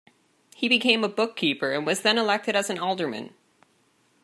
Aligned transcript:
He 0.55 0.67
became 0.67 1.03
a 1.03 1.07
bookkeeper, 1.07 1.71
and 1.73 1.85
was 1.85 2.01
then 2.01 2.17
elected 2.17 2.55
as 2.55 2.71
an 2.71 2.79
alderman. 2.79 3.35